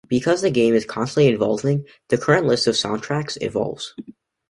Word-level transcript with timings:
Because 0.07 0.41
the 0.41 0.49
game 0.49 0.73
is 0.73 0.83
constantly 0.83 1.31
evolving, 1.31 1.85
the 2.07 2.17
current 2.17 2.47
list 2.47 2.65
of 2.65 2.73
soundtracks 2.73 3.37
evolves. 3.39 3.93